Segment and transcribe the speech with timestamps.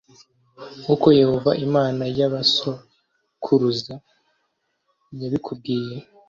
[0.81, 3.95] nk uko Yehova Imana ya ba sokuruza
[5.21, 5.97] yabikubwiye